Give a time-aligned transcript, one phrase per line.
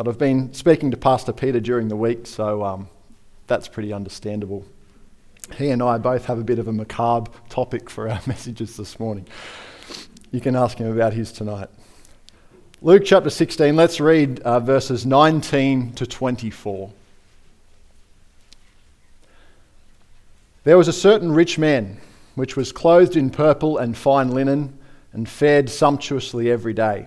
[0.00, 2.88] But I've been speaking to Pastor Peter during the week, so um,
[3.46, 4.64] that's pretty understandable.
[5.56, 8.98] He and I both have a bit of a macabre topic for our messages this
[8.98, 9.26] morning.
[10.30, 11.68] You can ask him about his tonight.
[12.80, 16.90] Luke chapter 16, let's read uh, verses 19 to 24.
[20.64, 22.00] There was a certain rich man,
[22.36, 24.78] which was clothed in purple and fine linen,
[25.12, 27.06] and fared sumptuously every day.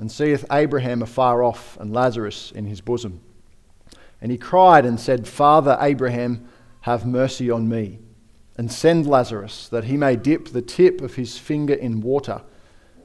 [0.00, 3.20] and seeth Abraham afar off and Lazarus in his bosom.
[4.22, 6.48] And he cried and said, Father Abraham,
[6.80, 7.98] have mercy on me,
[8.56, 12.40] and send Lazarus, that he may dip the tip of his finger in water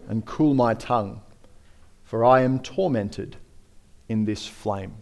[0.07, 1.21] and cool my tongue,
[2.05, 3.35] for I am tormented
[4.07, 4.95] in this flame.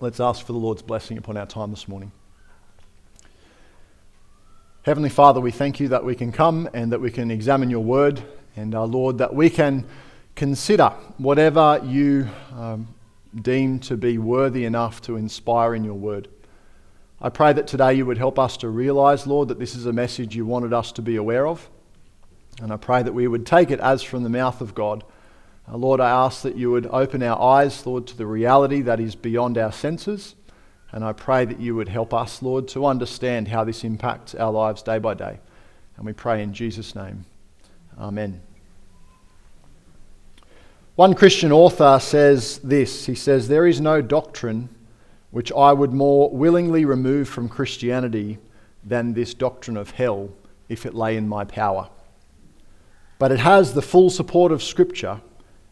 [0.00, 2.10] Let's ask for the Lord's blessing upon our time this morning.
[4.82, 7.84] Heavenly Father, we thank you that we can come and that we can examine your
[7.84, 8.22] word,
[8.56, 9.84] and our Lord, that we can
[10.34, 12.88] consider whatever you um,
[13.42, 16.28] deem to be worthy enough to inspire in your word.
[17.20, 19.92] I pray that today you would help us to realize, Lord, that this is a
[19.92, 21.68] message you wanted us to be aware of.
[22.62, 25.04] And I pray that we would take it as from the mouth of God.
[25.70, 28.98] Uh, Lord, I ask that you would open our eyes, Lord, to the reality that
[28.98, 30.36] is beyond our senses.
[30.92, 34.50] And I pray that you would help us, Lord, to understand how this impacts our
[34.50, 35.38] lives day by day.
[35.96, 37.24] And we pray in Jesus' name.
[37.98, 38.40] Amen.
[40.96, 44.68] One Christian author says this He says, There is no doctrine
[45.30, 48.38] which I would more willingly remove from Christianity
[48.84, 50.30] than this doctrine of hell
[50.68, 51.88] if it lay in my power.
[53.18, 55.20] But it has the full support of Scripture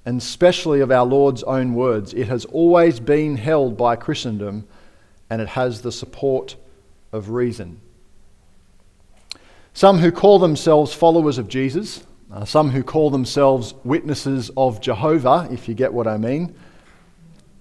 [0.05, 2.15] and especially of our Lord's own words.
[2.15, 4.67] It has always been held by Christendom
[5.31, 6.57] and it has the support
[7.13, 7.81] of reason.
[9.75, 15.49] Some who call themselves followers of Jesus, uh, some who call themselves witnesses of Jehovah,
[15.51, 16.55] if you get what I mean,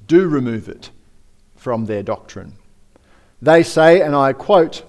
[0.07, 0.89] do remove it
[1.56, 2.53] from their doctrine.
[3.41, 4.83] They say, and I quote,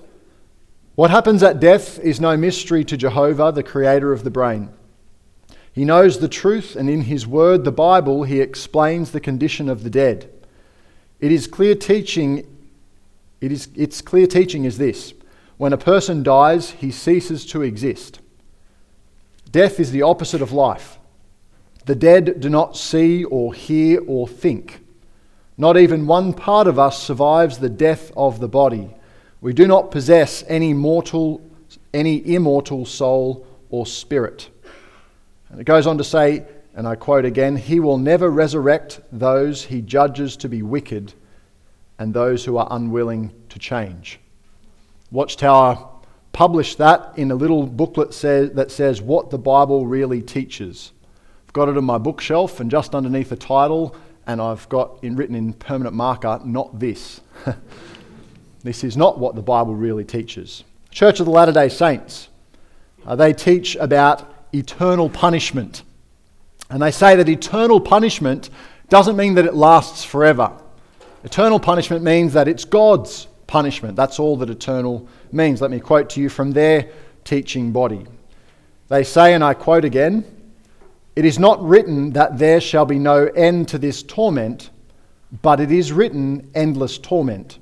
[0.95, 4.71] What happens at death is no mystery to Jehovah, the creator of the brain.
[5.73, 9.85] He knows the truth, and in his word, the Bible, he explains the condition of
[9.85, 10.31] the dead.
[11.21, 12.47] It is clear teaching
[13.41, 15.15] it is, its clear teaching is this
[15.57, 18.21] when a person dies, he ceases to exist.
[19.51, 20.99] Death is the opposite of life.
[21.87, 24.81] The dead do not see or hear or think.
[25.57, 28.95] Not even one part of us survives the death of the body.
[29.41, 31.41] We do not possess any mortal,
[31.93, 34.51] any immortal soul or spirit.
[35.49, 36.45] And it goes on to say,
[36.75, 41.15] and I quote again, He will never resurrect those he judges to be wicked
[41.99, 44.21] and those who are unwilling to change.
[45.11, 45.89] Watchtower
[46.33, 50.93] published that in a little booklet that says what the Bible really teaches.
[51.47, 55.17] I've got it on my bookshelf, and just underneath the title, and I've got in,
[55.17, 57.23] written in permanent marker, not this.
[58.63, 60.65] this is not what the Bible really teaches.
[60.91, 62.29] Church of the Latter day Saints,
[63.07, 65.83] uh, they teach about eternal punishment.
[66.71, 68.51] And they say that eternal punishment
[68.91, 70.53] doesn't mean that it lasts forever.
[71.25, 73.97] Eternal punishment means that it's God's punishment.
[73.97, 75.61] That's all that eternal means.
[75.61, 76.91] Let me quote to you from their
[77.25, 78.07] teaching body.
[78.89, 80.25] They say, and I quote again,
[81.17, 84.71] It is not written that there shall be no end to this torment,
[85.43, 87.59] but it is written endless torment.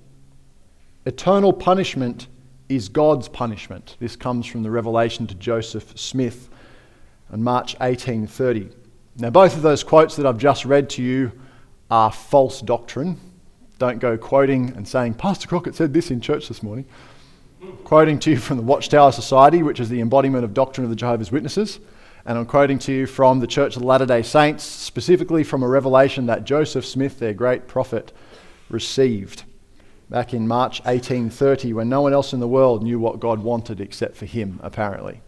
[1.06, 2.27] Eternal punishment
[2.69, 3.97] is God's punishment.
[3.99, 6.50] This comes from the revelation to Joseph Smith
[7.33, 8.71] on March 1830.
[9.19, 11.33] Now, both of those quotes that I've just read to you
[11.91, 13.19] are false doctrine.
[13.78, 16.87] Don't go quoting and saying, Pastor Crockett said this in church this morning.
[17.84, 20.96] quoting to you from the Watchtower Society, which is the embodiment of doctrine of the
[20.96, 21.81] Jehovah's Witnesses.
[22.25, 25.62] And I'm quoting to you from the Church of the Latter day Saints, specifically from
[25.62, 28.12] a revelation that Joseph Smith, their great prophet,
[28.69, 29.44] received
[30.08, 33.81] back in March 1830 when no one else in the world knew what God wanted
[33.81, 35.20] except for him, apparently.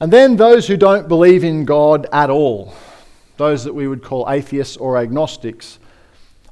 [0.00, 2.72] And then those who don't believe in God at all,
[3.38, 5.78] those that we would call atheists or agnostics,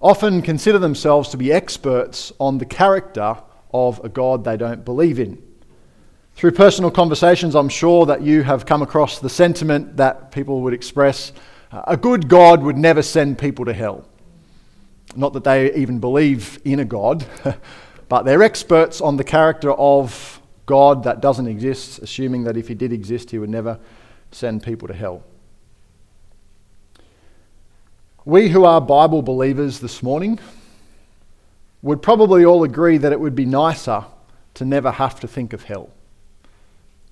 [0.00, 3.36] often consider themselves to be experts on the character
[3.72, 5.42] of a God they don't believe in.
[6.34, 10.74] Through personal conversations, I'm sure that you have come across the sentiment that people would
[10.74, 11.32] express
[11.72, 14.06] A good God would never send people to hell.
[15.14, 17.26] Not that they even believe in a God,
[18.08, 22.74] but they're experts on the character of God that doesn't exist, assuming that if he
[22.74, 23.78] did exist, he would never
[24.30, 25.22] send people to hell.
[28.26, 30.40] We who are Bible believers this morning
[31.80, 34.04] would probably all agree that it would be nicer
[34.54, 35.90] to never have to think of hell.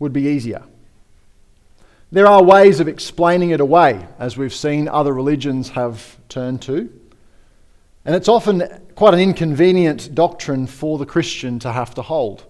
[0.01, 0.65] Would be easier.
[2.11, 6.93] There are ways of explaining it away, as we've seen other religions have turned to.
[8.05, 8.65] And it's often
[8.97, 12.45] quite an inconvenient doctrine for the Christian to have to hold.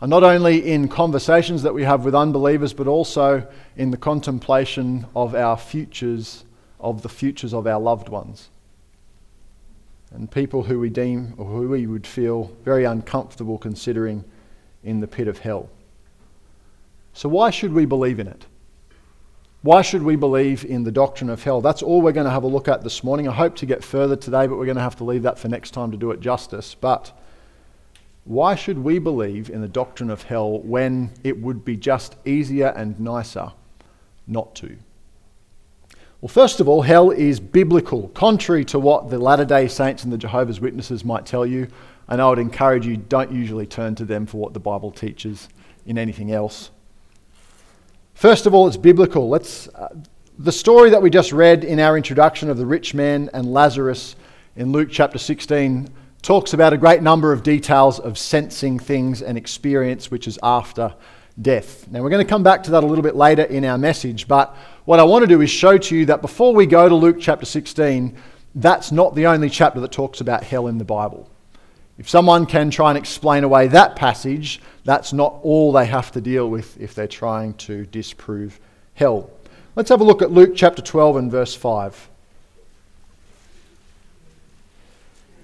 [0.00, 3.46] And not only in conversations that we have with unbelievers, but also
[3.76, 6.42] in the contemplation of our futures
[6.80, 8.50] of the futures of our loved ones.
[10.12, 14.24] And people who we deem or who we would feel very uncomfortable considering
[14.84, 15.68] in the pit of hell.
[17.12, 18.46] So, why should we believe in it?
[19.62, 21.60] Why should we believe in the doctrine of hell?
[21.60, 23.26] That's all we're going to have a look at this morning.
[23.26, 25.48] I hope to get further today, but we're going to have to leave that for
[25.48, 26.76] next time to do it justice.
[26.76, 27.12] But
[28.24, 32.68] why should we believe in the doctrine of hell when it would be just easier
[32.76, 33.52] and nicer
[34.26, 34.76] not to?
[36.20, 40.12] Well, first of all, hell is biblical, contrary to what the Latter day Saints and
[40.12, 41.68] the Jehovah's Witnesses might tell you.
[42.08, 45.48] And I would encourage you don't usually turn to them for what the Bible teaches
[45.84, 46.70] in anything else.
[48.14, 49.28] First of all, it's biblical.
[49.28, 49.94] Let's, uh,
[50.38, 54.16] the story that we just read in our introduction of the rich man and Lazarus
[54.54, 55.88] in Luke chapter 16
[56.22, 60.94] talks about a great number of details of sensing things and experience which is after
[61.40, 61.88] death.
[61.90, 64.26] Now, we're going to come back to that a little bit later in our message,
[64.26, 66.94] but what I want to do is show to you that before we go to
[66.94, 68.16] Luke chapter 16,
[68.54, 71.30] that's not the only chapter that talks about hell in the Bible.
[71.98, 76.20] If someone can try and explain away that passage, that's not all they have to
[76.20, 78.60] deal with if they're trying to disprove
[78.94, 79.30] hell.
[79.74, 82.08] Let's have a look at Luke chapter 12 and verse 5.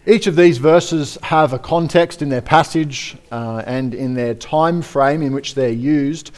[0.05, 4.83] Each of these verses have a context in their passage uh, and in their time
[4.83, 6.33] frame in which they're used.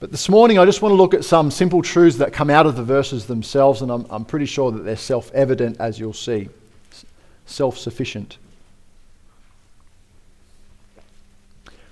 [0.00, 2.64] But this morning, I just want to look at some simple truths that come out
[2.64, 6.14] of the verses themselves, and I'm, I'm pretty sure that they're self evident, as you'll
[6.14, 6.48] see.
[7.44, 8.38] Self sufficient.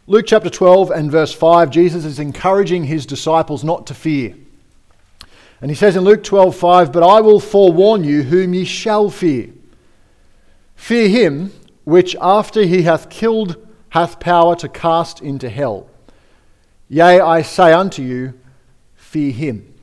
[0.07, 4.35] Luke chapter 12 and verse 5, Jesus is encouraging his disciples not to fear.
[5.61, 9.11] And he says in Luke 12, 5, But I will forewarn you whom ye shall
[9.11, 9.51] fear.
[10.77, 11.53] Fear him
[11.85, 13.57] which after he hath killed
[13.91, 15.89] hath power to cast into hell.
[16.89, 18.35] Yea, I say unto you,
[18.95, 19.75] fear him.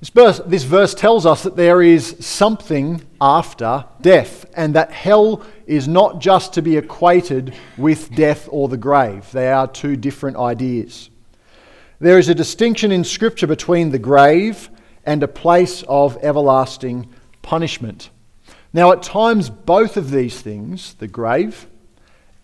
[0.00, 5.44] This verse, this verse tells us that there is something after death, and that hell
[5.66, 9.30] is not just to be equated with death or the grave.
[9.30, 11.08] They are two different ideas.
[12.00, 14.70] There is a distinction in Scripture between the grave
[15.06, 17.08] and a place of everlasting
[17.42, 18.10] punishment.
[18.72, 21.66] Now, at times, both of these things, the grave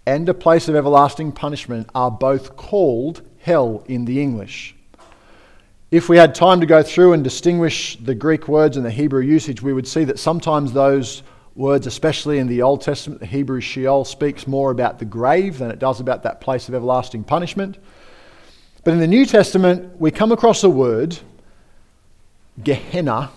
[0.07, 4.75] and a place of everlasting punishment, are both called hell in the English.
[5.91, 9.23] If we had time to go through and distinguish the Greek words and the Hebrew
[9.23, 11.23] usage, we would see that sometimes those
[11.55, 15.71] words, especially in the Old Testament, the Hebrew Sheol, speaks more about the grave than
[15.71, 17.79] it does about that place of everlasting punishment.
[18.85, 21.19] But in the New Testament, we come across a word,
[22.63, 23.31] Gehenna,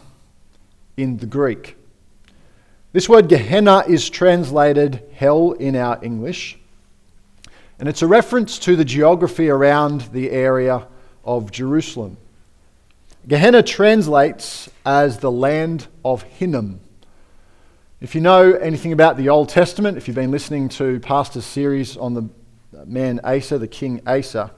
[0.97, 1.77] in the Greek.
[2.93, 6.59] This word Gehenna is translated hell in our English.
[7.79, 10.85] And it's a reference to the geography around the area
[11.23, 12.17] of Jerusalem.
[13.29, 16.81] Gehenna translates as the land of Hinnom.
[18.01, 21.95] If you know anything about the Old Testament, if you've been listening to Pastor's series
[21.95, 22.27] on the
[22.85, 24.51] man Asa, the king Asa,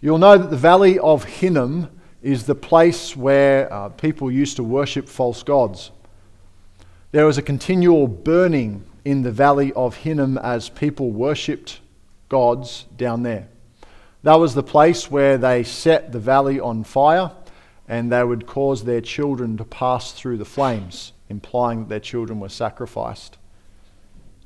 [0.00, 1.88] you'll know that the valley of Hinnom
[2.20, 5.92] is the place where uh, people used to worship false gods.
[7.12, 11.80] There was a continual burning in the valley of Hinnom as people worshipped
[12.28, 13.48] gods down there.
[14.22, 17.32] That was the place where they set the valley on fire
[17.88, 22.38] and they would cause their children to pass through the flames, implying that their children
[22.38, 23.38] were sacrificed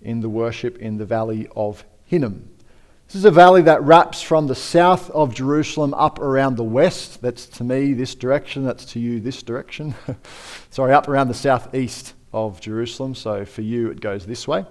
[0.00, 2.48] in the worship in the valley of Hinnom.
[3.08, 7.20] This is a valley that wraps from the south of Jerusalem up around the west.
[7.20, 9.94] That's to me this direction, that's to you this direction.
[10.70, 13.14] Sorry, up around the southeast of Jerusalem.
[13.14, 14.66] So for you, it goes this way.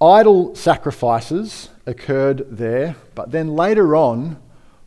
[0.00, 4.38] Idol sacrifices occurred there, but then later on,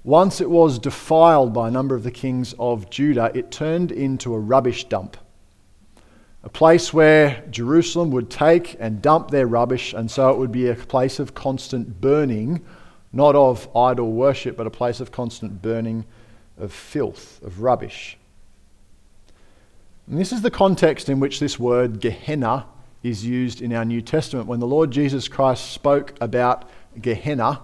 [0.03, 4.33] once it was defiled by a number of the kings of Judah, it turned into
[4.33, 5.17] a rubbish dump.
[6.43, 10.69] A place where Jerusalem would take and dump their rubbish, and so it would be
[10.69, 12.63] a place of constant burning,
[13.11, 16.05] not of idol worship, but a place of constant burning
[16.57, 18.16] of filth, of rubbish.
[20.09, 22.65] And this is the context in which this word Gehenna
[23.03, 24.47] is used in our New Testament.
[24.47, 26.69] When the Lord Jesus Christ spoke about
[27.01, 27.61] Gehenna,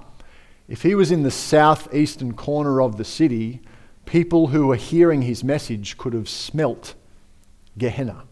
[0.67, 3.61] if he was in the southeastern corner of the city,
[4.05, 6.95] people who were hearing his message could have smelt
[7.77, 8.23] Gehenna.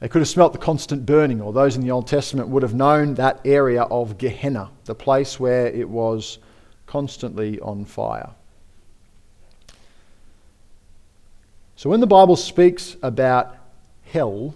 [0.00, 2.74] They could have smelt the constant burning, or those in the Old Testament would have
[2.74, 6.38] known that area of Gehenna, the place where it was
[6.86, 8.30] constantly on fire.
[11.76, 13.54] So when the Bible speaks about
[14.10, 14.54] hell,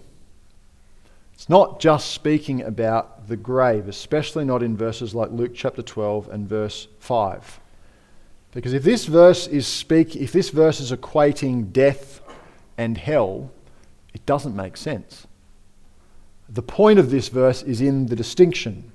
[1.35, 6.31] it's not just speaking about the grave, especially not in verses like Luke chapter 12
[6.31, 7.61] and verse 5.
[8.53, 12.21] Because if this verse is speak if this verse is equating death
[12.79, 13.51] and hell,
[14.15, 15.27] it doesn't make sense.
[16.49, 18.91] The point of this verse is in the distinction.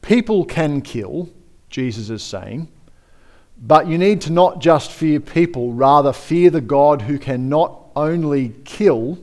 [0.00, 1.28] People can kill,
[1.68, 2.68] Jesus is saying,
[3.60, 7.80] but you need to not just fear people, rather fear the God who can not
[7.96, 9.18] only kill,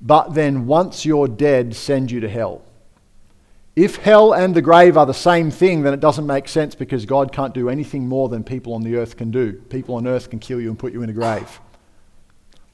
[0.00, 2.62] but then once you're dead, send you to hell.
[3.76, 7.06] If hell and the grave are the same thing, then it doesn't make sense because
[7.06, 9.52] God can't do anything more than people on the earth can do.
[9.52, 11.60] People on earth can kill you and put you in a grave.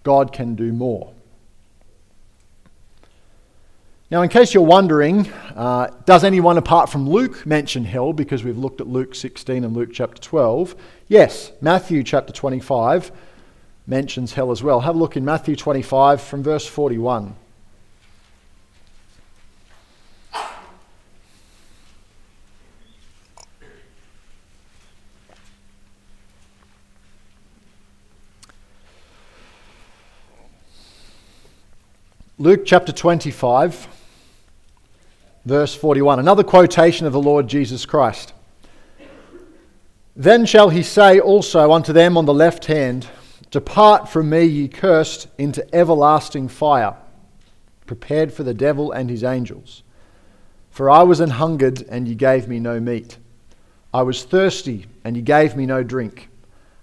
[0.02, 1.12] God can do more.
[4.10, 8.12] Now, in case you're wondering, uh, does anyone apart from Luke mention hell?
[8.12, 10.74] Because we've looked at Luke 16 and Luke chapter 12.
[11.06, 13.12] Yes, Matthew chapter 25
[13.86, 14.80] mentions hell as well.
[14.80, 17.36] Have a look in Matthew 25 from verse 41.
[32.38, 33.99] Luke chapter 25,
[35.44, 36.18] verse 41.
[36.18, 38.32] Another quotation of the Lord Jesus Christ.
[40.16, 43.06] Then shall he say also unto them on the left hand,
[43.50, 46.94] Depart from me, ye cursed, into everlasting fire,
[47.86, 49.82] prepared for the devil and his angels.
[50.70, 53.18] For I was an hungered, and ye gave me no meat.
[53.92, 56.28] I was thirsty, and ye gave me no drink.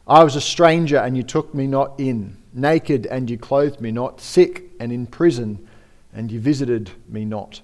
[0.07, 3.91] I was a stranger, and ye took me not in naked, and ye clothed me
[3.91, 5.67] not, sick and in prison,
[6.13, 7.61] and you visited me not.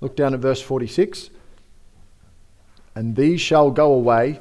[0.00, 1.30] Look down at verse 46.
[2.94, 4.40] And these shall go away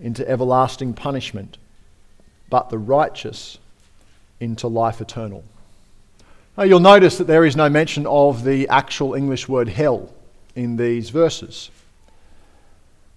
[0.00, 1.58] into everlasting punishment,
[2.50, 3.58] but the righteous
[4.40, 5.44] into life eternal.
[6.56, 10.12] Now you'll notice that there is no mention of the actual English word hell
[10.54, 11.70] in these verses.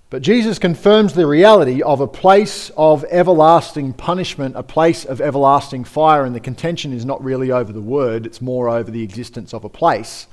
[0.09, 5.83] But Jesus confirms the reality of a place of everlasting punishment, a place of everlasting
[5.83, 9.53] fire, and the contention is not really over the word, it's more over the existence
[9.53, 10.27] of a place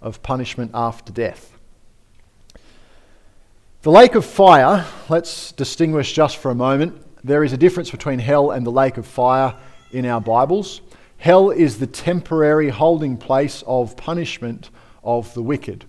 [0.00, 1.56] of punishment after death.
[3.82, 7.02] The lake of fire, let's distinguish just for a moment.
[7.24, 9.54] There is a difference between hell and the lake of fire
[9.92, 10.82] in our Bibles.
[11.16, 14.70] Hell is the temporary holding place of punishment
[15.02, 15.84] of the wicked.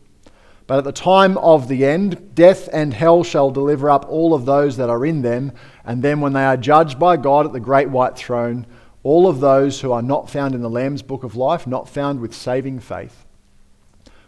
[0.67, 4.45] But at the time of the end, death and hell shall deliver up all of
[4.45, 5.51] those that are in them.
[5.83, 8.65] And then, when they are judged by God at the great white throne,
[9.03, 12.21] all of those who are not found in the Lamb's book of life, not found
[12.21, 13.25] with saving faith,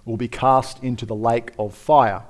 [0.05, 2.23] will be cast into the lake of fire,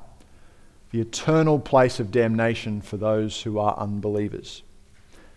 [0.91, 4.63] the eternal place of damnation for those who are unbelievers.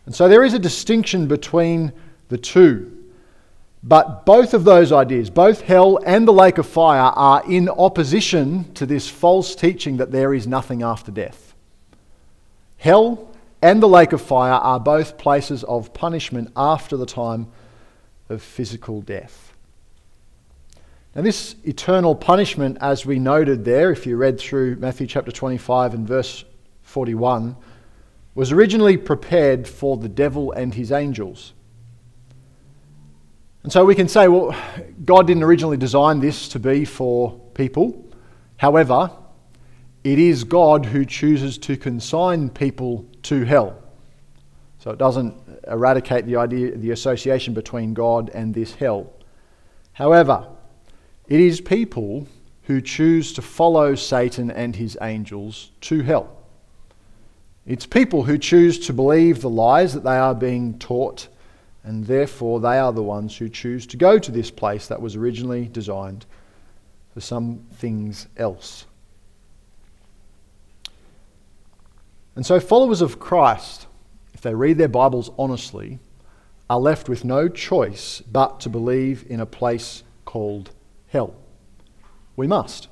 [0.04, 1.92] And so there is a distinction between
[2.28, 2.92] the two.
[3.82, 8.72] But both of those ideas, both hell and the lake of fire, are in opposition
[8.74, 11.54] to this false teaching that there is nothing after death.
[12.78, 13.30] Hell
[13.62, 17.48] and the lake of fire are both places of punishment after the time
[18.28, 19.55] of physical death.
[21.16, 25.94] Now, this eternal punishment, as we noted there, if you read through Matthew chapter 25
[25.94, 26.44] and verse
[26.82, 27.56] 41,
[28.34, 31.54] was originally prepared for the devil and his angels.
[33.62, 34.54] And so we can say, well,
[35.06, 38.04] God didn't originally design this to be for people.
[38.58, 39.10] However,
[40.04, 43.82] it is God who chooses to consign people to hell.
[44.80, 45.34] So it doesn't
[45.66, 49.14] eradicate the idea, the association between God and this hell.
[49.94, 50.48] However,
[51.28, 52.26] it is people
[52.62, 56.36] who choose to follow Satan and his angels to hell.
[57.64, 61.28] It's people who choose to believe the lies that they are being taught
[61.82, 65.14] and therefore they are the ones who choose to go to this place that was
[65.14, 66.26] originally designed
[67.14, 68.86] for some things else.
[72.34, 73.86] And so, followers of Christ,
[74.34, 75.98] if they read their Bibles honestly,
[76.68, 80.70] are left with no choice but to believe in a place called
[81.16, 81.34] hell.
[82.36, 82.88] We must.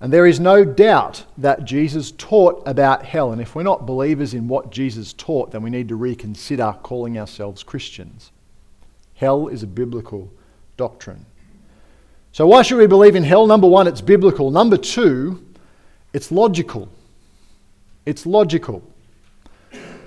[0.00, 3.32] And there is no doubt that Jesus taught about hell.
[3.32, 7.18] And if we're not believers in what Jesus taught, then we need to reconsider calling
[7.18, 8.32] ourselves Christians.
[9.12, 10.32] Hell is a biblical
[10.78, 11.26] doctrine.
[12.32, 13.46] So, why should we believe in hell?
[13.46, 14.50] Number one, it's biblical.
[14.50, 15.44] Number two,
[16.14, 16.88] it's logical.
[18.06, 18.82] It's logical.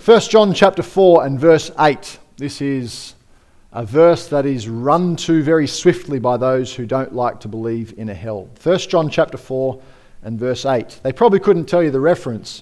[0.03, 2.17] 1 John chapter 4 and verse 8.
[2.38, 3.13] This is
[3.74, 7.96] a verse that is run to very swiftly by those who don't like to believe
[7.98, 8.48] in a hell.
[8.62, 9.82] 1 John chapter 4
[10.24, 11.00] and verse 8.
[11.01, 12.62] They probably couldn't tell you the reference.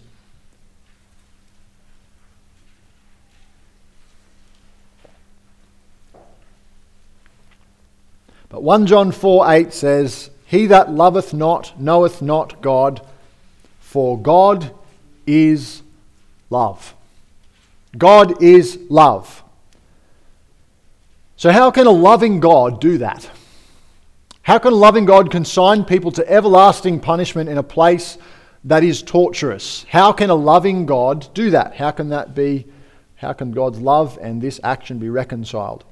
[8.47, 13.05] But 1 John 4 8 says, He that loveth not knoweth not God,
[13.79, 14.73] for God
[15.27, 15.81] is
[16.49, 16.95] love.
[17.97, 19.40] God is love.
[21.41, 23.27] So, how can a loving God do that?
[24.43, 28.19] How can a loving God consign people to everlasting punishment in a place
[28.65, 29.83] that is torturous?
[29.89, 31.73] How can a loving God do that?
[31.73, 32.67] How can that be?
[33.15, 35.83] How can God's love and this action be reconciled?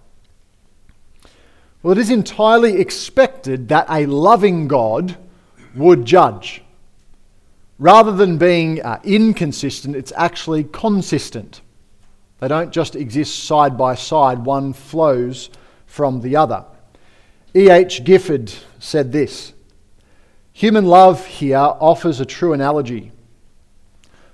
[1.82, 5.18] Well, it is entirely expected that a loving God
[5.74, 6.62] would judge.
[7.80, 11.62] Rather than being uh, inconsistent, it's actually consistent.
[12.40, 15.50] They don't just exist side by side, one flows
[15.86, 16.66] from the other.
[17.56, 18.04] E.H.
[18.04, 19.54] Gifford said this
[20.54, 23.12] Human love here offers a true analogy.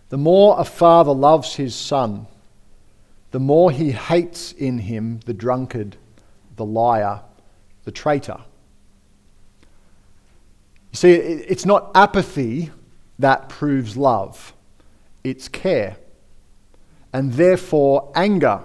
[0.10, 2.28] The more a father loves his son,
[3.32, 5.98] the more he hates in him the drunkard,
[6.56, 7.22] the liar,
[7.86, 8.40] the traitor.
[10.92, 12.72] You see, it's not apathy
[13.18, 14.54] that proves love,
[15.24, 15.98] it's care
[17.16, 18.60] and therefore anger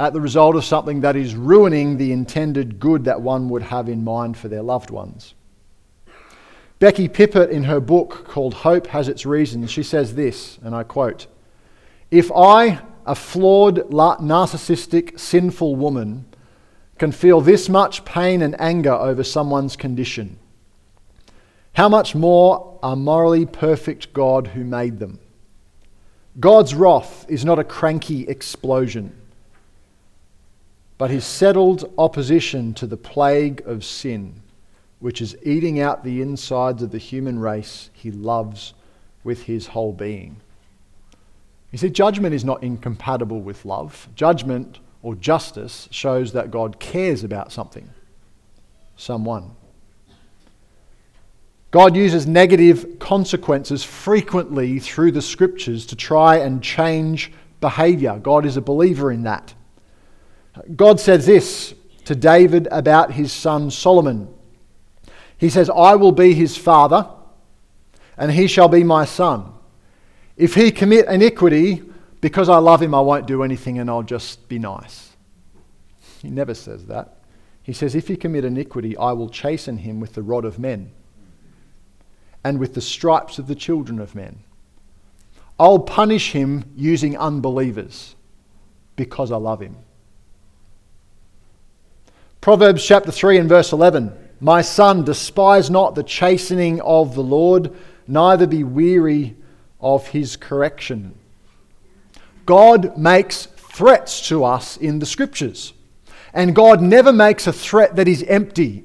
[0.00, 3.88] at the result of something that is ruining the intended good that one would have
[3.88, 5.34] in mind for their loved ones.
[6.80, 10.82] Becky Pippert, in her book called Hope Has Its Reasons, she says this, and I
[10.82, 11.28] quote
[12.10, 16.24] If I, a flawed, narcissistic, sinful woman,
[16.98, 20.36] can feel this much pain and anger over someone's condition,
[21.74, 25.20] how much more a morally perfect God who made them?
[26.40, 29.14] God's wrath is not a cranky explosion,
[30.96, 34.40] but his settled opposition to the plague of sin,
[34.98, 38.72] which is eating out the insides of the human race he loves
[39.24, 40.36] with his whole being.
[41.70, 44.08] You see, judgment is not incompatible with love.
[44.14, 47.90] Judgment or justice shows that God cares about something,
[48.96, 49.50] someone.
[51.72, 57.32] God uses negative consequences frequently through the scriptures to try and change
[57.62, 58.20] behavior.
[58.22, 59.54] God is a believer in that.
[60.76, 64.28] God says this to David about his son Solomon.
[65.38, 67.08] He says, I will be his father,
[68.18, 69.50] and he shall be my son.
[70.36, 71.82] If he commit iniquity,
[72.20, 75.16] because I love him, I won't do anything and I'll just be nice.
[76.20, 77.22] He never says that.
[77.62, 80.92] He says, If he commit iniquity, I will chasten him with the rod of men
[82.44, 84.40] and with the stripes of the children of men.
[85.58, 88.16] I'll punish him using unbelievers
[88.96, 89.76] because I love him.
[92.40, 97.72] Proverbs chapter 3 and verse 11 My son, despise not the chastening of the Lord,
[98.08, 99.36] neither be weary
[99.80, 101.14] of his correction.
[102.44, 105.72] God makes threats to us in the scriptures,
[106.34, 108.84] and God never makes a threat that is empty.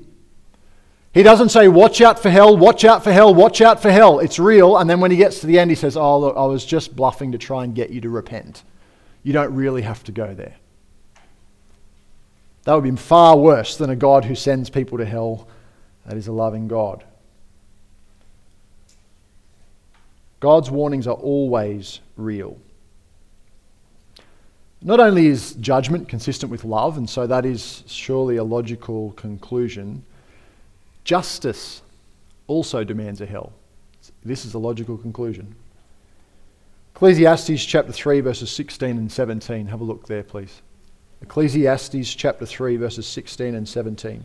[1.13, 4.19] He doesn't say, watch out for hell, watch out for hell, watch out for hell.
[4.19, 4.77] It's real.
[4.77, 6.95] And then when he gets to the end, he says, oh, look, I was just
[6.95, 8.63] bluffing to try and get you to repent.
[9.23, 10.55] You don't really have to go there.
[12.65, 15.47] That would be far worse than a God who sends people to hell.
[16.05, 17.03] That is a loving God.
[20.39, 22.57] God's warnings are always real.
[24.81, 30.03] Not only is judgment consistent with love, and so that is surely a logical conclusion,
[31.07, 31.83] Justice
[32.47, 33.53] also demands a hell.
[34.25, 35.55] This is a logical conclusion.
[36.93, 39.67] Ecclesiastes chapter 3, verses 16 and 17.
[39.67, 40.61] Have a look there, please.
[41.21, 44.21] Ecclesiastes chapter 3, verses 16 and 17.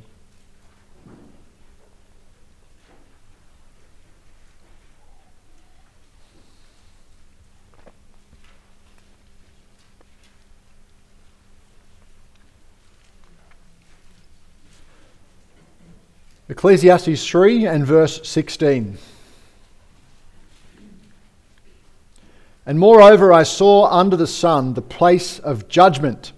[16.52, 18.98] Ecclesiastes 3 and verse 16.
[22.66, 26.32] And moreover, I saw under the sun the place of judgment,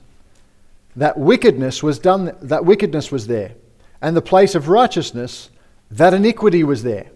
[0.94, 3.54] that wickedness was done, that wickedness was there,
[4.00, 5.50] and the place of righteousness,
[5.90, 7.08] that iniquity was there.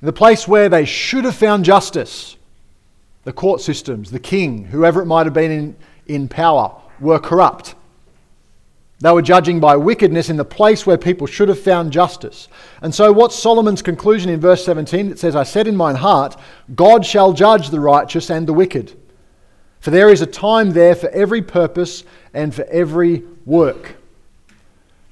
[0.00, 2.38] The place where they should have found justice,
[3.24, 7.74] the court systems, the king, whoever it might have been in, in power, were corrupt.
[9.00, 12.48] They were judging by wickedness in the place where people should have found justice.
[12.80, 15.10] And so, what's Solomon's conclusion in verse 17?
[15.10, 16.40] It says, I said in mine heart,
[16.74, 18.98] God shall judge the righteous and the wicked.
[19.80, 23.96] For there is a time there for every purpose and for every work.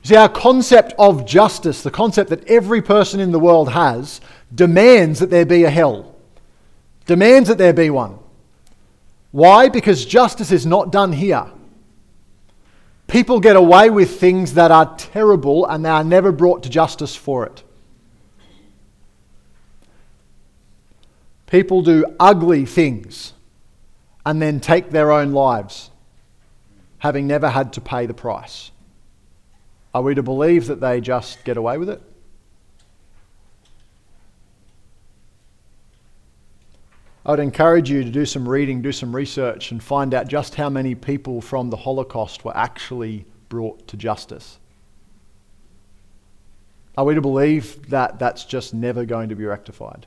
[0.03, 4.21] See, our concept of justice, the concept that every person in the world has,
[4.55, 6.15] demands that there be a hell,
[7.07, 8.19] demands that there be one.
[9.31, 9.69] Why?
[9.69, 11.47] Because justice is not done here.
[13.07, 17.15] People get away with things that are terrible and they are never brought to justice
[17.15, 17.63] for it.
[21.47, 23.33] People do ugly things
[24.27, 25.91] and then take their own lives,
[26.99, 28.71] having never had to pay the price.
[29.95, 32.03] Are we to believe that they just get away with it?
[37.27, 40.57] I would encourage you to do some reading, do some research, and find out just
[40.57, 44.59] how many people from the Holocaust were actually brought to justice.
[46.99, 50.07] Are we to believe that that's just never going to be rectified?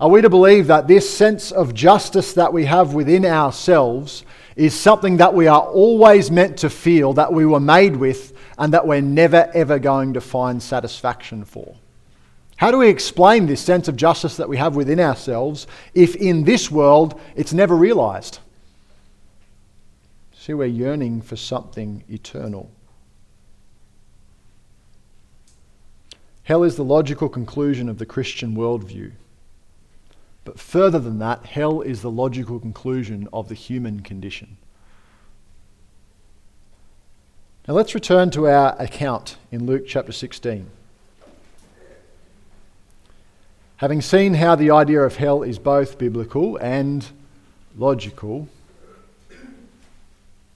[0.00, 4.24] Are we to believe that this sense of justice that we have within ourselves
[4.56, 8.72] is something that we are always meant to feel, that we were made with, and
[8.72, 11.74] that we're never ever going to find satisfaction for?
[12.60, 16.44] How do we explain this sense of justice that we have within ourselves if in
[16.44, 18.38] this world it's never realized?
[20.34, 22.70] See, we're yearning for something eternal.
[26.42, 29.12] Hell is the logical conclusion of the Christian worldview.
[30.44, 34.58] But further than that, hell is the logical conclusion of the human condition.
[37.66, 40.70] Now let's return to our account in Luke chapter 16.
[43.80, 47.06] Having seen how the idea of hell is both biblical and
[47.78, 48.46] logical,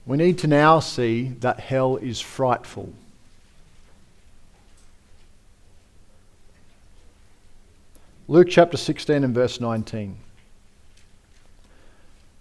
[0.05, 2.93] we need to now see that hell is frightful.
[8.27, 10.17] Luke chapter 16 and verse 19.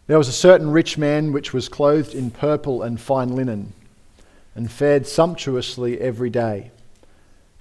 [0.07, 3.73] There was a certain rich man which was clothed in purple and fine linen,
[4.55, 6.73] and fared sumptuously every day.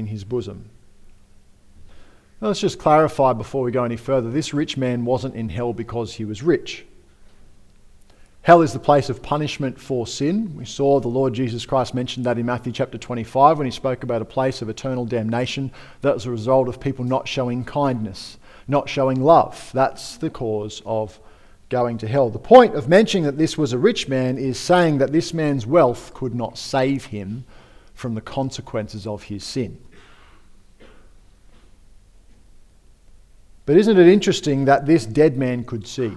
[0.00, 0.68] in his bosom.
[2.40, 5.72] Now, let's just clarify before we go any further this rich man wasn't in hell
[5.72, 6.84] because he was rich.
[8.42, 10.56] Hell is the place of punishment for sin.
[10.56, 14.02] We saw the Lord Jesus Christ mentioned that in Matthew chapter 25 when he spoke
[14.02, 18.38] about a place of eternal damnation that was a result of people not showing kindness,
[18.66, 19.70] not showing love.
[19.74, 21.20] That's the cause of
[21.68, 22.30] going to hell.
[22.30, 25.66] The point of mentioning that this was a rich man is saying that this man's
[25.66, 27.44] wealth could not save him
[27.92, 29.78] from the consequences of his sin.
[33.70, 36.16] But isn't it interesting that this dead man could see?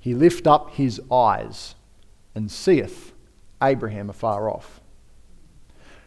[0.00, 1.74] He lift up his eyes
[2.34, 3.12] and seeth
[3.62, 4.80] Abraham afar off.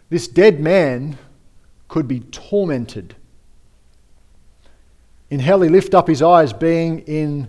[0.10, 1.20] This dead man
[1.88, 3.14] could be tormented.
[5.30, 7.48] In hell, he lift up his eyes, being in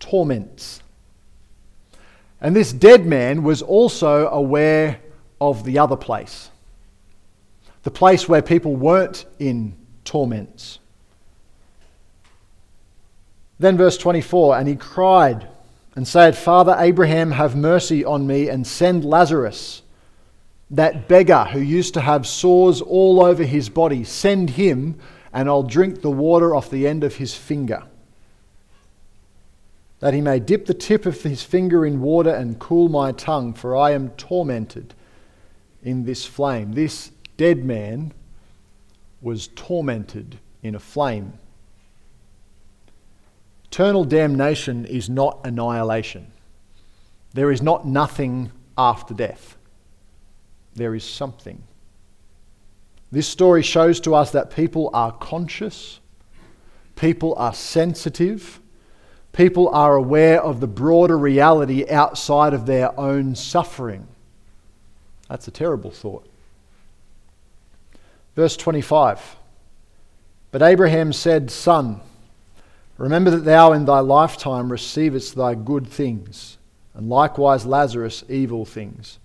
[0.00, 0.82] torments.
[2.40, 4.98] And this dead man was also aware
[5.40, 6.50] of the other place,
[7.84, 10.80] the place where people weren't in torments.
[13.62, 15.46] Then, verse 24, and he cried
[15.94, 19.82] and said, Father Abraham, have mercy on me and send Lazarus,
[20.68, 24.98] that beggar who used to have sores all over his body, send him,
[25.32, 27.84] and I'll drink the water off the end of his finger,
[30.00, 33.54] that he may dip the tip of his finger in water and cool my tongue,
[33.54, 34.92] for I am tormented
[35.84, 36.72] in this flame.
[36.72, 38.12] This dead man
[39.20, 41.34] was tormented in a flame.
[43.72, 46.30] Eternal damnation is not annihilation.
[47.32, 49.56] There is not nothing after death.
[50.74, 51.62] There is something.
[53.10, 56.00] This story shows to us that people are conscious,
[56.96, 58.60] people are sensitive,
[59.32, 64.06] people are aware of the broader reality outside of their own suffering.
[65.30, 66.28] That's a terrible thought.
[68.36, 69.36] Verse 25
[70.50, 72.02] But Abraham said, Son,
[72.98, 76.58] remember that thou in thy lifetime receivest thy good things,
[76.94, 79.18] and likewise Lazarus evil things.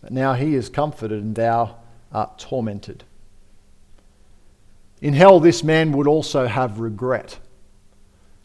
[0.00, 1.76] But now he is comforted, and thou
[2.12, 3.04] art tormented.
[5.00, 7.38] In hell, this man would also have regret.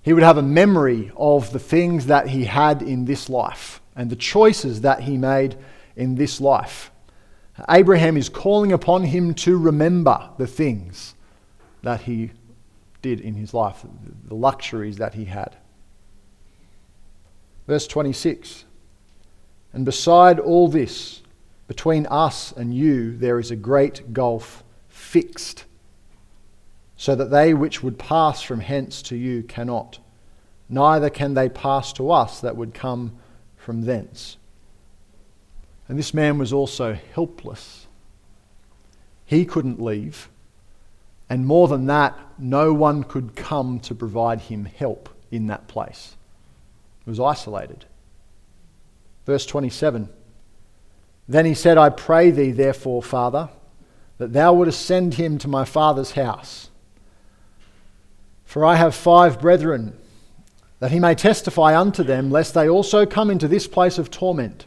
[0.01, 4.09] He would have a memory of the things that he had in this life and
[4.09, 5.55] the choices that he made
[5.95, 6.91] in this life.
[7.69, 11.13] Abraham is calling upon him to remember the things
[11.83, 12.31] that he
[13.03, 13.85] did in his life,
[14.25, 15.55] the luxuries that he had.
[17.67, 18.65] Verse 26
[19.71, 21.21] And beside all this,
[21.67, 25.65] between us and you, there is a great gulf fixed,
[26.97, 29.99] so that they which would pass from hence to you cannot,
[30.67, 33.15] neither can they pass to us that would come
[33.55, 34.37] from thence.
[35.87, 37.87] And this man was also helpless.
[39.25, 40.29] He couldn't leave.
[41.29, 46.15] And more than that, no one could come to provide him help in that place.
[47.03, 47.85] He was isolated.
[49.25, 50.09] Verse 27
[51.27, 53.49] Then he said, I pray thee, therefore, Father,
[54.17, 56.69] that thou wouldest send him to my father's house.
[58.45, 59.97] For I have five brethren,
[60.79, 64.65] that he may testify unto them, lest they also come into this place of torment.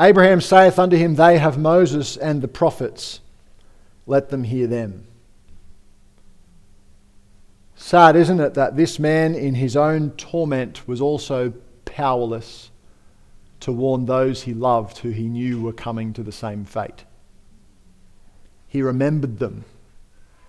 [0.00, 3.20] Abraham saith unto him, They have Moses and the prophets,
[4.06, 5.06] let them hear them.
[7.86, 11.52] Sad, isn't it, that this man in his own torment was also
[11.84, 12.70] powerless
[13.60, 17.04] to warn those he loved who he knew were coming to the same fate.
[18.66, 19.66] He remembered them,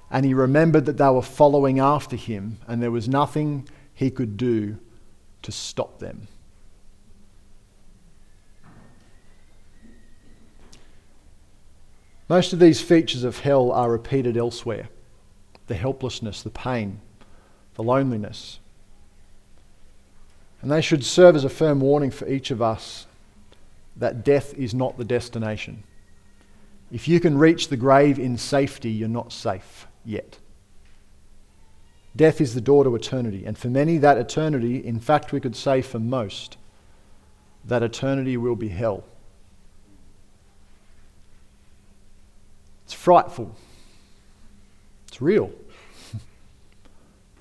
[0.09, 4.37] and he remembered that they were following after him, and there was nothing he could
[4.37, 4.77] do
[5.41, 6.29] to stop them.
[12.29, 14.87] Most of these features of hell are repeated elsewhere
[15.67, 17.01] the helplessness, the pain,
[17.75, 18.59] the loneliness.
[20.61, 23.05] And they should serve as a firm warning for each of us
[23.97, 25.83] that death is not the destination.
[26.91, 30.39] If you can reach the grave in safety, you're not safe yet.
[32.15, 35.55] Death is the door to eternity, and for many, that eternity, in fact, we could
[35.55, 36.57] say for most,
[37.65, 39.03] that eternity will be hell.
[42.85, 43.55] It's frightful.
[45.07, 45.51] It's real.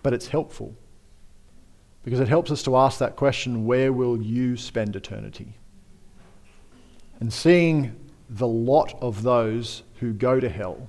[0.04, 0.76] But it's helpful.
[2.04, 5.54] Because it helps us to ask that question where will you spend eternity?
[7.18, 7.96] And seeing
[8.30, 10.88] the lot of those who go to hell,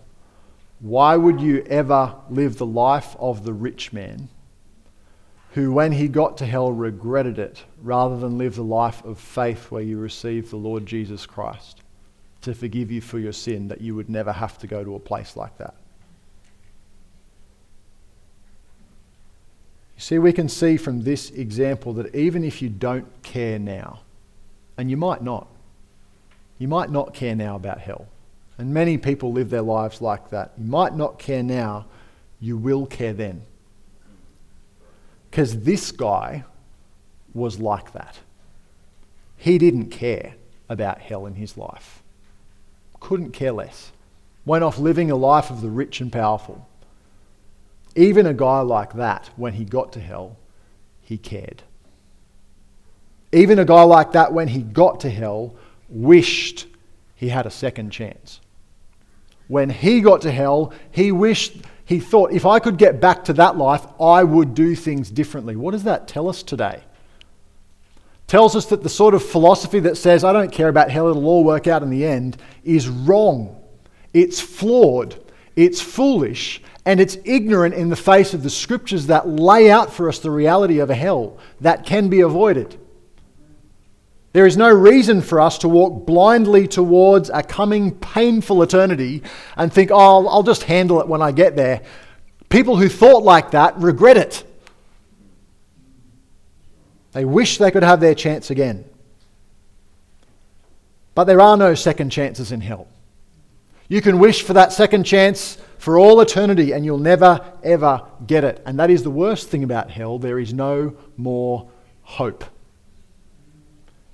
[0.80, 4.30] why would you ever live the life of the rich man
[5.54, 9.72] who, when he got to hell, regretted it rather than live the life of faith
[9.72, 11.82] where you receive the Lord Jesus Christ?
[12.46, 15.00] to forgive you for your sin, that you would never have to go to a
[15.00, 15.74] place like that.
[19.96, 24.02] You see, we can see from this example that even if you don't care now,
[24.78, 25.48] and you might not,
[26.58, 28.08] you might not care now about hell.
[28.58, 30.54] And many people live their lives like that.
[30.58, 31.86] You might not care now,
[32.40, 33.42] you will care then.
[35.30, 36.44] Because this guy
[37.34, 38.20] was like that.
[39.38, 40.36] He didn't care
[40.70, 42.02] about hell in his life
[43.06, 43.92] couldn't care less,
[44.48, 46.68] went off living a life of the rich and powerful.
[47.96, 50.38] Even a guy like that, when he got to hell,
[51.02, 51.64] he cared.
[53.32, 55.56] Even a guy like that, when he got to hell,
[55.90, 56.68] wished
[57.16, 58.42] he had a second chance.
[59.48, 63.34] When he got to hell, he wished, he thought, if I could get back to
[63.34, 65.56] that life, I would do things differently.
[65.56, 66.82] What does that tell us today?
[68.28, 71.28] tells us that the sort of philosophy that says, I don't care about hell, it'll
[71.28, 73.62] all work out in the end, is wrong.
[74.14, 75.22] It's flawed,
[75.56, 80.10] it's foolish, and it's ignorant in the face of the scriptures that lay out for
[80.10, 82.78] us the reality of a hell that can be avoided.
[84.34, 89.24] There is no reason for us to walk blindly towards a coming painful eternity
[89.56, 91.82] and think, oh, I'll, I'll just handle it when I get there.
[92.50, 94.44] People who thought like that regret it.
[97.14, 98.84] They wish they could have their chance again.
[101.14, 102.90] But there are no second chances in hell.
[103.88, 108.44] You can wish for that second chance for all eternity and you'll never, ever get
[108.44, 108.62] it.
[108.66, 110.18] And that is the worst thing about hell.
[110.18, 111.70] There is no more
[112.02, 112.44] hope.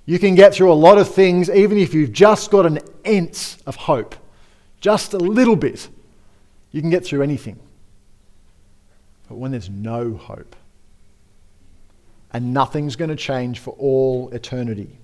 [0.06, 3.58] You can get through a lot of things even if you've just got an ounce
[3.66, 4.16] of hope,
[4.82, 5.88] just a little bit.
[6.72, 7.60] You can get through anything.
[9.30, 10.56] But when there's no hope,
[12.34, 14.98] and nothing's going to change for all eternity.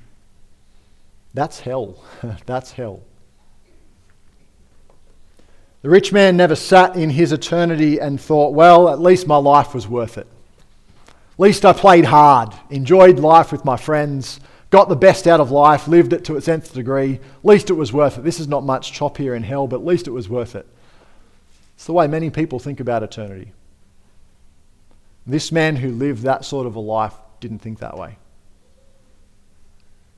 [1.34, 2.04] That's hell.
[2.46, 3.02] That's hell.
[5.82, 9.74] The rich man never sat in his eternity and thought, well, at least my life
[9.74, 10.28] was worth it.
[11.08, 14.40] At least I played hard, enjoyed life with my friends,
[14.72, 17.16] got the best out of life, lived it to its nth degree.
[17.16, 18.24] At least it was worth it.
[18.24, 20.68] This is not much chop here in hell, but at least it was worth it.
[21.76, 23.54] It's the way many people think about eternity.
[25.28, 28.18] This man who lived that sort of a life didn't think that way.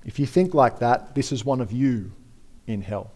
[0.06, 2.13] If you think like that, this is one of you
[2.65, 3.12] in hell.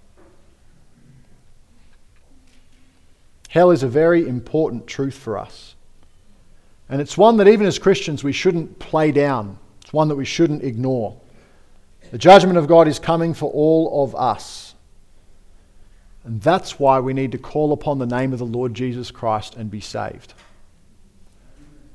[3.54, 5.76] Hell is a very important truth for us.
[6.89, 9.60] And it's one that even as Christians we shouldn't play down.
[9.84, 11.22] It's one that we shouldn't ignore.
[12.10, 14.74] The judgment of God is coming for all of us.
[16.24, 19.56] And that's why we need to call upon the name of the Lord Jesus Christ
[19.56, 20.34] and be saved.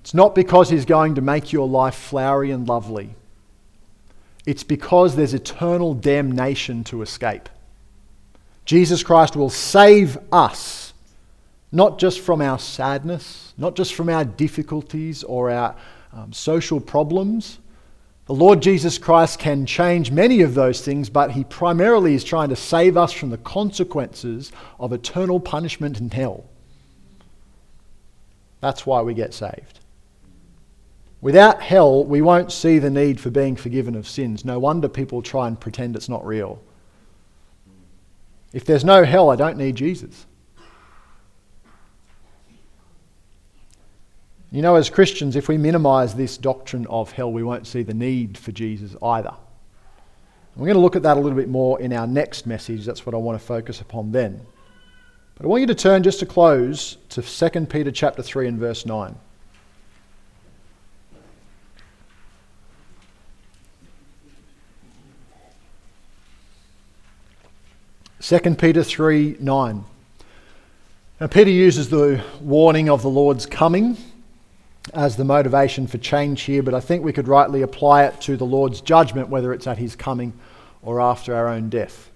[0.02, 3.16] It's not because He's going to make your life flowery and lovely.
[4.46, 7.48] It's because there's eternal damnation to escape.
[8.64, 10.87] Jesus Christ will save us,
[11.70, 15.76] not just from our sadness, not just from our difficulties or our
[16.12, 17.58] um, social problems,
[18.26, 22.50] the Lord Jesus Christ can change many of those things, but he primarily is trying
[22.50, 26.44] to save us from the consequences of eternal punishment in hell.
[28.60, 29.80] That's why we get saved.
[31.20, 34.44] Without hell, we won't see the need for being forgiven of sins.
[34.44, 36.62] No wonder people try and pretend it's not real.
[38.52, 40.26] If there's no hell, I don't need Jesus.
[44.50, 47.92] You know, as Christians, if we minimize this doctrine of hell, we won't see the
[47.92, 49.34] need for Jesus either.
[50.56, 52.86] We're going to look at that a little bit more in our next message.
[52.86, 54.40] That's what I want to focus upon then.
[55.36, 58.58] But I want you to turn just to close to 2 Peter chapter 3 and
[58.58, 59.14] verse 9.
[68.18, 69.84] Second Peter 3 9.
[71.20, 73.96] Now, Peter uses the warning of the Lord's coming
[74.94, 78.36] as the motivation for change here, but I think we could rightly apply it to
[78.36, 80.32] the Lord's judgment, whether it's at his coming
[80.82, 82.10] or after our own death.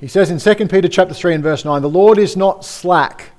[0.00, 3.32] He says in 2 Peter chapter 3 and verse 9, The Lord is not slack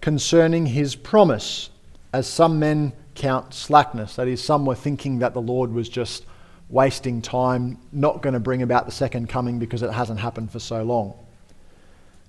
[0.00, 1.70] concerning his promise,
[2.12, 4.16] as some men count slackness.
[4.16, 6.24] That is, some were thinking that the Lord was just
[6.70, 10.58] wasting time, not going to bring about the second coming because it hasn't happened for
[10.58, 11.14] so long.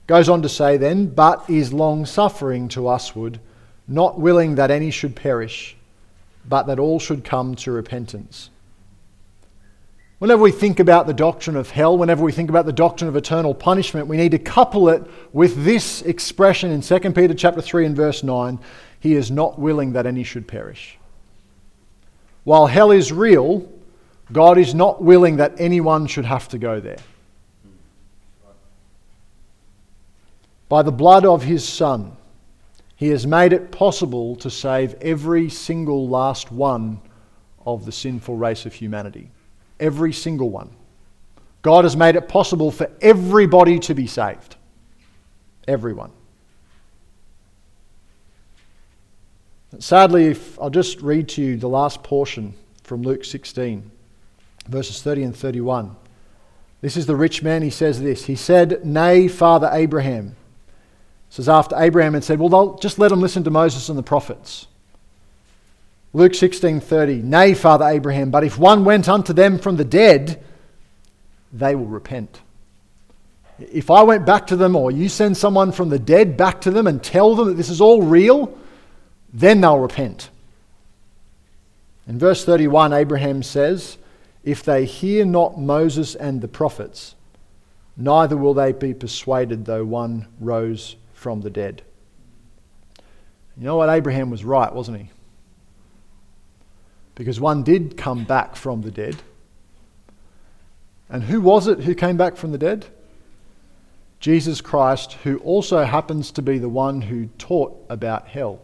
[0.07, 3.39] Goes on to say then, but is long suffering to usward
[3.89, 5.75] not willing that any should perish,
[6.47, 8.49] but that all should come to repentance.
[10.19, 13.15] Whenever we think about the doctrine of hell, whenever we think about the doctrine of
[13.15, 15.01] eternal punishment, we need to couple it
[15.33, 18.59] with this expression in 2 Peter chapter 3 and verse 9,
[18.99, 20.97] he is not willing that any should perish.
[22.43, 23.67] While hell is real,
[24.31, 26.99] God is not willing that anyone should have to go there.
[30.67, 32.15] By the blood of his son,
[32.99, 36.99] he has made it possible to save every single last one
[37.65, 39.31] of the sinful race of humanity.
[39.79, 40.71] Every single one.
[41.61, 44.57] God has made it possible for everybody to be saved.
[45.65, 46.11] Everyone.
[49.79, 53.89] Sadly, if I'll just read to you the last portion from Luke 16,
[54.67, 55.95] verses 30 and 31.
[56.81, 57.61] This is the rich man.
[57.61, 60.35] He says this He said, Nay, Father Abraham
[61.29, 64.67] says after Abraham had said, Well, just let them listen to Moses and the prophets.
[66.11, 70.43] Luke 16:30, Nay, Father Abraham, but if one went unto them from the dead,
[71.53, 72.41] they will repent.
[73.59, 76.71] If I went back to them, or you send someone from the dead back to
[76.71, 78.57] them and tell them that this is all real,
[79.33, 80.29] then they'll repent.
[82.07, 83.97] In verse 31, Abraham says,
[84.43, 87.13] If they hear not Moses and the prophets,
[87.95, 91.81] neither will they be persuaded though one rose from the dead.
[93.57, 93.89] You know what?
[93.89, 95.09] Abraham was right, wasn't he?
[97.13, 99.17] Because one did come back from the dead.
[101.09, 102.85] And who was it who came back from the dead?
[104.21, 108.61] Jesus Christ, who also happens to be the one who taught about hell.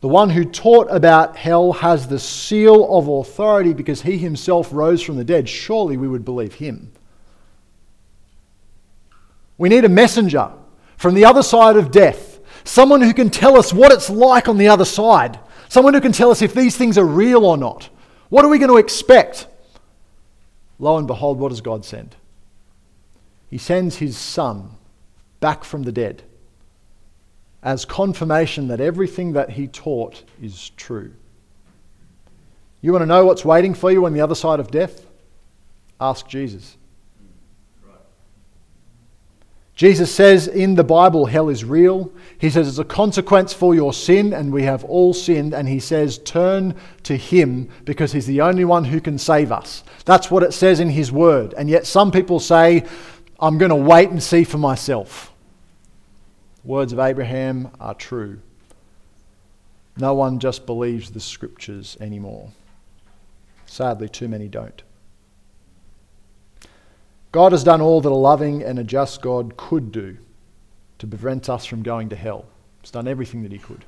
[0.00, 5.02] The one who taught about hell has the seal of authority because he himself rose
[5.02, 5.46] from the dead.
[5.46, 6.92] Surely we would believe him.
[9.60, 10.50] We need a messenger
[10.96, 14.56] from the other side of death, someone who can tell us what it's like on
[14.56, 15.38] the other side,
[15.68, 17.90] someone who can tell us if these things are real or not.
[18.30, 19.48] What are we going to expect?
[20.78, 22.16] Lo and behold, what does God send?
[23.50, 24.70] He sends his son
[25.40, 26.22] back from the dead
[27.62, 31.12] as confirmation that everything that he taught is true.
[32.80, 35.04] You want to know what's waiting for you on the other side of death?
[36.00, 36.78] Ask Jesus.
[39.80, 42.12] Jesus says in the Bible, hell is real.
[42.36, 45.54] He says it's a consequence for your sin, and we have all sinned.
[45.54, 46.74] And he says, turn
[47.04, 49.82] to him because he's the only one who can save us.
[50.04, 51.54] That's what it says in his word.
[51.54, 52.84] And yet some people say,
[53.40, 55.32] I'm going to wait and see for myself.
[56.62, 58.42] Words of Abraham are true.
[59.96, 62.50] No one just believes the scriptures anymore.
[63.64, 64.82] Sadly, too many don't.
[67.32, 70.16] God has done all that a loving and a just God could do
[70.98, 72.44] to prevent us from going to hell.
[72.82, 73.84] He's done everything that he could.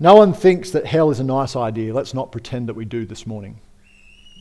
[0.00, 1.94] No one thinks that hell is a nice idea.
[1.94, 3.60] Let's not pretend that we do this morning.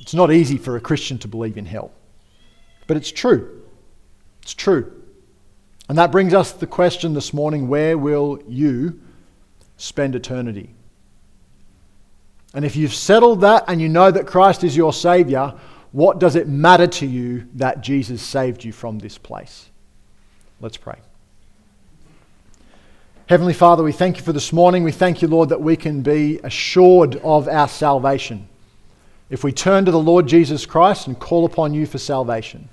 [0.02, 1.92] It's not easy for a Christian to believe in hell.
[2.88, 3.62] But it's true.
[4.42, 5.04] It's true.
[5.88, 9.00] And that brings us to the question this morning where will you
[9.78, 10.74] spend eternity?
[12.54, 15.54] And if you've settled that and you know that Christ is your Savior,
[15.92, 19.70] what does it matter to you that Jesus saved you from this place?
[20.60, 21.00] Let's pray.
[23.28, 24.84] Heavenly Father, we thank you for this morning.
[24.84, 28.48] We thank you, Lord, that we can be assured of our salvation
[29.30, 32.70] if we turn to the Lord Jesus Christ and call upon you for salvation.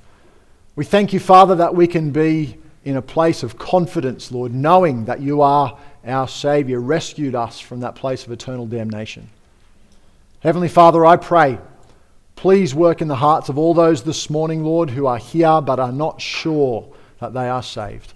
[0.76, 5.05] We thank you, Father, that we can be in a place of confidence, Lord, knowing
[5.05, 9.28] that you are our Savior, rescued us from that place of eternal damnation.
[10.41, 11.59] Heavenly Father, I pray,
[12.34, 15.78] please work in the hearts of all those this morning, Lord, who are here but
[15.78, 18.14] are not sure that they are saved.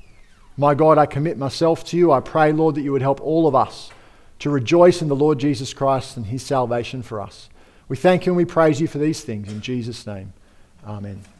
[0.56, 2.12] My God, I commit myself to you.
[2.12, 3.90] I pray, Lord, that you would help all of us
[4.38, 7.50] to rejoice in the Lord Jesus Christ and his salvation for us.
[7.88, 9.52] We thank you and we praise you for these things.
[9.52, 10.32] In Jesus' name,
[10.86, 11.33] amen.